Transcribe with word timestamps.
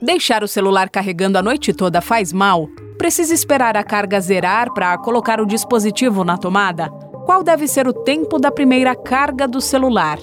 Deixar 0.00 0.42
o 0.42 0.48
celular 0.48 0.88
carregando 0.88 1.38
a 1.38 1.42
noite 1.42 1.72
toda 1.72 2.00
faz 2.00 2.32
mal? 2.32 2.68
Precisa 2.96 3.34
esperar 3.34 3.76
a 3.76 3.84
carga 3.84 4.20
zerar 4.20 4.72
para 4.72 4.96
colocar 4.98 5.40
o 5.40 5.46
dispositivo 5.46 6.24
na 6.24 6.36
tomada? 6.36 6.88
Qual 7.26 7.42
deve 7.42 7.68
ser 7.68 7.86
o 7.86 7.92
tempo 7.92 8.38
da 8.38 8.50
primeira 8.50 8.94
carga 8.94 9.46
do 9.46 9.60
celular? 9.60 10.18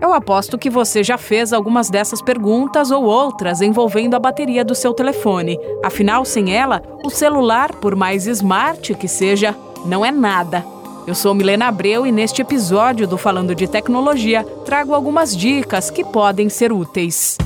Eu 0.00 0.12
aposto 0.12 0.58
que 0.58 0.68
você 0.68 1.02
já 1.02 1.16
fez 1.16 1.52
algumas 1.52 1.88
dessas 1.88 2.20
perguntas 2.20 2.90
ou 2.90 3.04
outras 3.04 3.60
envolvendo 3.60 4.14
a 4.14 4.18
bateria 4.18 4.64
do 4.64 4.74
seu 4.74 4.92
telefone. 4.92 5.58
Afinal, 5.84 6.24
sem 6.24 6.54
ela, 6.54 6.82
o 7.04 7.10
celular, 7.10 7.74
por 7.76 7.96
mais 7.96 8.26
smart 8.26 8.94
que 8.94 9.08
seja, 9.08 9.54
não 9.86 10.04
é 10.04 10.10
nada. 10.10 10.73
Eu 11.06 11.14
sou 11.14 11.34
Milena 11.34 11.66
Abreu 11.66 12.06
e 12.06 12.12
neste 12.12 12.40
episódio 12.40 13.06
do 13.06 13.18
Falando 13.18 13.54
de 13.54 13.68
Tecnologia 13.68 14.42
trago 14.64 14.94
algumas 14.94 15.36
dicas 15.36 15.90
que 15.90 16.02
podem 16.02 16.48
ser 16.48 16.72
úteis. 16.72 17.36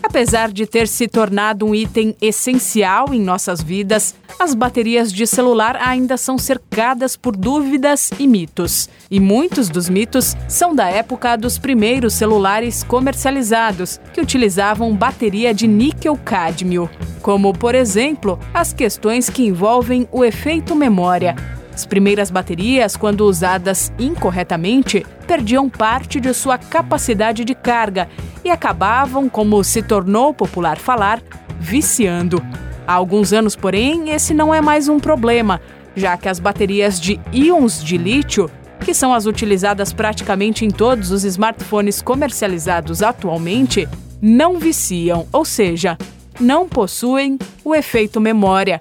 Apesar 0.00 0.52
de 0.52 0.66
ter 0.66 0.86
se 0.86 1.08
tornado 1.08 1.66
um 1.66 1.74
item 1.74 2.14
essencial 2.22 3.12
em 3.12 3.20
nossas 3.20 3.60
vidas, 3.60 4.14
as 4.38 4.54
baterias 4.54 5.12
de 5.12 5.26
celular 5.26 5.76
ainda 5.80 6.16
são 6.16 6.38
cercadas 6.38 7.16
por 7.16 7.36
dúvidas 7.36 8.10
e 8.20 8.26
mitos. 8.28 8.88
E 9.10 9.18
muitos 9.18 9.68
dos 9.68 9.88
mitos 9.88 10.36
são 10.48 10.72
da 10.72 10.88
época 10.88 11.36
dos 11.36 11.58
primeiros 11.58 12.14
celulares 12.14 12.84
comercializados, 12.84 14.00
que 14.14 14.20
utilizavam 14.20 14.94
bateria 14.94 15.52
de 15.52 15.66
níquel-cádmio, 15.66 16.88
como, 17.20 17.52
por 17.52 17.74
exemplo, 17.74 18.38
as 18.54 18.72
questões 18.72 19.28
que 19.28 19.44
envolvem 19.44 20.08
o 20.12 20.24
efeito 20.24 20.74
memória, 20.74 21.34
as 21.80 21.86
primeiras 21.86 22.30
baterias, 22.30 22.94
quando 22.94 23.22
usadas 23.22 23.90
incorretamente, 23.98 25.06
perdiam 25.26 25.66
parte 25.66 26.20
de 26.20 26.34
sua 26.34 26.58
capacidade 26.58 27.42
de 27.42 27.54
carga 27.54 28.06
e 28.44 28.50
acabavam, 28.50 29.30
como 29.30 29.64
se 29.64 29.82
tornou 29.82 30.34
popular 30.34 30.76
falar, 30.76 31.22
viciando. 31.58 32.42
Há 32.86 32.92
alguns 32.92 33.32
anos, 33.32 33.56
porém, 33.56 34.10
esse 34.10 34.34
não 34.34 34.54
é 34.54 34.60
mais 34.60 34.88
um 34.88 35.00
problema, 35.00 35.58
já 35.96 36.18
que 36.18 36.28
as 36.28 36.38
baterias 36.38 37.00
de 37.00 37.18
íons 37.32 37.82
de 37.82 37.96
lítio, 37.96 38.50
que 38.84 38.92
são 38.92 39.14
as 39.14 39.24
utilizadas 39.24 39.90
praticamente 39.90 40.66
em 40.66 40.70
todos 40.70 41.10
os 41.10 41.24
smartphones 41.24 42.02
comercializados 42.02 43.02
atualmente, 43.02 43.88
não 44.20 44.58
viciam, 44.58 45.26
ou 45.32 45.46
seja, 45.46 45.96
não 46.38 46.68
possuem 46.68 47.38
o 47.64 47.74
efeito 47.74 48.20
memória, 48.20 48.76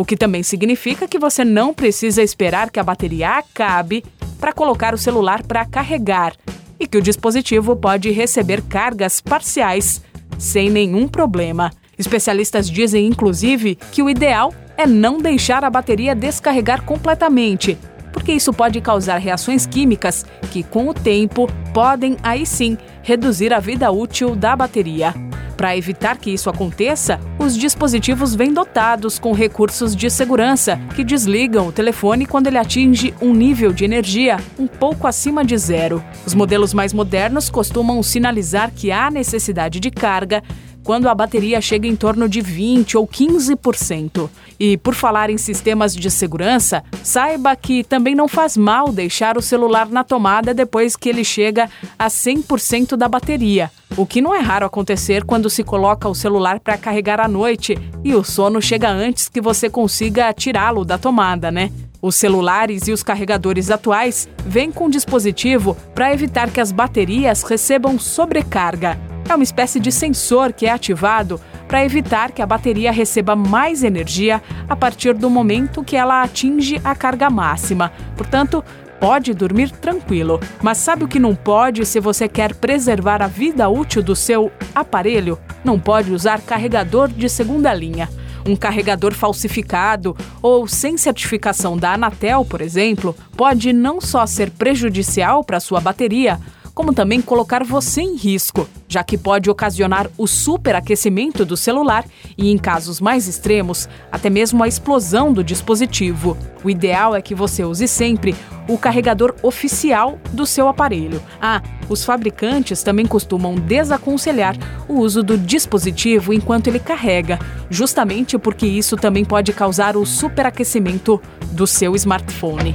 o 0.00 0.04
que 0.04 0.16
também 0.16 0.42
significa 0.42 1.06
que 1.06 1.18
você 1.18 1.44
não 1.44 1.74
precisa 1.74 2.22
esperar 2.22 2.70
que 2.70 2.80
a 2.80 2.82
bateria 2.82 3.32
acabe 3.32 4.02
para 4.40 4.50
colocar 4.50 4.94
o 4.94 4.98
celular 4.98 5.42
para 5.42 5.66
carregar 5.66 6.32
e 6.78 6.86
que 6.86 6.96
o 6.96 7.02
dispositivo 7.02 7.76
pode 7.76 8.10
receber 8.10 8.62
cargas 8.62 9.20
parciais 9.20 10.00
sem 10.38 10.70
nenhum 10.70 11.06
problema. 11.06 11.70
Especialistas 11.98 12.70
dizem, 12.70 13.06
inclusive, 13.06 13.74
que 13.92 14.02
o 14.02 14.08
ideal 14.08 14.54
é 14.74 14.86
não 14.86 15.18
deixar 15.18 15.62
a 15.64 15.68
bateria 15.68 16.14
descarregar 16.14 16.82
completamente, 16.82 17.76
porque 18.10 18.32
isso 18.32 18.54
pode 18.54 18.80
causar 18.80 19.18
reações 19.18 19.66
químicas 19.66 20.24
que, 20.50 20.62
com 20.62 20.88
o 20.88 20.94
tempo, 20.94 21.46
podem 21.74 22.16
aí 22.22 22.46
sim 22.46 22.78
reduzir 23.02 23.52
a 23.52 23.60
vida 23.60 23.90
útil 23.90 24.34
da 24.34 24.56
bateria. 24.56 25.29
Para 25.60 25.76
evitar 25.76 26.16
que 26.16 26.30
isso 26.30 26.48
aconteça, 26.48 27.20
os 27.38 27.54
dispositivos 27.54 28.34
vêm 28.34 28.50
dotados 28.50 29.18
com 29.18 29.34
recursos 29.34 29.94
de 29.94 30.08
segurança 30.08 30.80
que 30.96 31.04
desligam 31.04 31.68
o 31.68 31.72
telefone 31.72 32.24
quando 32.24 32.46
ele 32.46 32.56
atinge 32.56 33.12
um 33.20 33.34
nível 33.34 33.70
de 33.70 33.84
energia 33.84 34.38
um 34.58 34.66
pouco 34.66 35.06
acima 35.06 35.44
de 35.44 35.58
zero. 35.58 36.02
Os 36.24 36.32
modelos 36.32 36.72
mais 36.72 36.94
modernos 36.94 37.50
costumam 37.50 38.02
sinalizar 38.02 38.72
que 38.74 38.90
há 38.90 39.10
necessidade 39.10 39.80
de 39.80 39.90
carga 39.90 40.42
quando 40.90 41.08
a 41.08 41.14
bateria 41.14 41.60
chega 41.60 41.86
em 41.86 41.94
torno 41.94 42.28
de 42.28 42.40
20 42.40 42.96
ou 42.96 43.06
15%. 43.06 44.28
E 44.58 44.76
por 44.76 44.92
falar 44.92 45.30
em 45.30 45.38
sistemas 45.38 45.94
de 45.94 46.10
segurança, 46.10 46.82
saiba 47.00 47.54
que 47.54 47.84
também 47.84 48.12
não 48.12 48.26
faz 48.26 48.56
mal 48.56 48.90
deixar 48.90 49.38
o 49.38 49.40
celular 49.40 49.88
na 49.88 50.02
tomada 50.02 50.52
depois 50.52 50.96
que 50.96 51.08
ele 51.08 51.22
chega 51.22 51.70
a 51.96 52.08
100% 52.08 52.96
da 52.96 53.06
bateria. 53.06 53.70
O 53.96 54.04
que 54.04 54.20
não 54.20 54.34
é 54.34 54.40
raro 54.40 54.66
acontecer 54.66 55.22
quando 55.22 55.48
se 55.48 55.62
coloca 55.62 56.08
o 56.08 56.14
celular 56.14 56.58
para 56.58 56.76
carregar 56.76 57.20
à 57.20 57.28
noite 57.28 57.78
e 58.02 58.12
o 58.12 58.24
sono 58.24 58.60
chega 58.60 58.90
antes 58.90 59.28
que 59.28 59.40
você 59.40 59.70
consiga 59.70 60.32
tirá-lo 60.32 60.84
da 60.84 60.98
tomada, 60.98 61.52
né? 61.52 61.70
Os 62.02 62.16
celulares 62.16 62.88
e 62.88 62.92
os 62.92 63.04
carregadores 63.04 63.70
atuais 63.70 64.28
vêm 64.44 64.72
com 64.72 64.90
dispositivo 64.90 65.76
para 65.94 66.12
evitar 66.12 66.50
que 66.50 66.60
as 66.60 66.72
baterias 66.72 67.44
recebam 67.44 67.96
sobrecarga. 67.96 69.09
É 69.30 69.34
uma 69.36 69.44
espécie 69.44 69.78
de 69.78 69.92
sensor 69.92 70.52
que 70.52 70.66
é 70.66 70.72
ativado 70.72 71.40
para 71.68 71.84
evitar 71.84 72.32
que 72.32 72.42
a 72.42 72.46
bateria 72.46 72.90
receba 72.90 73.36
mais 73.36 73.84
energia 73.84 74.42
a 74.68 74.74
partir 74.74 75.14
do 75.14 75.30
momento 75.30 75.84
que 75.84 75.94
ela 75.96 76.20
atinge 76.20 76.80
a 76.82 76.96
carga 76.96 77.30
máxima. 77.30 77.92
Portanto, 78.16 78.64
pode 78.98 79.32
dormir 79.32 79.70
tranquilo. 79.70 80.40
Mas 80.60 80.78
sabe 80.78 81.04
o 81.04 81.08
que 81.08 81.20
não 81.20 81.36
pode 81.36 81.86
se 81.86 82.00
você 82.00 82.26
quer 82.28 82.56
preservar 82.56 83.22
a 83.22 83.28
vida 83.28 83.68
útil 83.68 84.02
do 84.02 84.16
seu 84.16 84.50
aparelho? 84.74 85.38
Não 85.62 85.78
pode 85.78 86.12
usar 86.12 86.40
carregador 86.40 87.06
de 87.06 87.28
segunda 87.28 87.72
linha. 87.72 88.08
Um 88.44 88.56
carregador 88.56 89.14
falsificado 89.14 90.16
ou 90.42 90.66
sem 90.66 90.96
certificação 90.98 91.76
da 91.76 91.92
Anatel, 91.92 92.44
por 92.44 92.60
exemplo, 92.60 93.14
pode 93.36 93.72
não 93.72 94.00
só 94.00 94.26
ser 94.26 94.50
prejudicial 94.50 95.44
para 95.44 95.60
sua 95.60 95.80
bateria, 95.80 96.40
como 96.80 96.94
também 96.94 97.20
colocar 97.20 97.62
você 97.62 98.00
em 98.00 98.16
risco, 98.16 98.66
já 98.88 99.04
que 99.04 99.18
pode 99.18 99.50
ocasionar 99.50 100.10
o 100.16 100.26
superaquecimento 100.26 101.44
do 101.44 101.54
celular 101.54 102.06
e, 102.38 102.50
em 102.50 102.56
casos 102.56 103.02
mais 103.02 103.28
extremos, 103.28 103.86
até 104.10 104.30
mesmo 104.30 104.64
a 104.64 104.66
explosão 104.66 105.30
do 105.30 105.44
dispositivo. 105.44 106.38
O 106.64 106.70
ideal 106.70 107.14
é 107.14 107.20
que 107.20 107.34
você 107.34 107.62
use 107.64 107.86
sempre 107.86 108.34
o 108.66 108.78
carregador 108.78 109.34
oficial 109.42 110.18
do 110.32 110.46
seu 110.46 110.68
aparelho. 110.68 111.22
Ah, 111.38 111.60
os 111.86 112.02
fabricantes 112.02 112.82
também 112.82 113.04
costumam 113.04 113.56
desaconselhar 113.56 114.56
o 114.88 115.00
uso 115.00 115.22
do 115.22 115.36
dispositivo 115.36 116.32
enquanto 116.32 116.68
ele 116.68 116.78
carrega, 116.78 117.38
justamente 117.68 118.38
porque 118.38 118.66
isso 118.66 118.96
também 118.96 119.22
pode 119.22 119.52
causar 119.52 119.98
o 119.98 120.06
superaquecimento 120.06 121.20
do 121.52 121.66
seu 121.66 121.94
smartphone. 121.94 122.74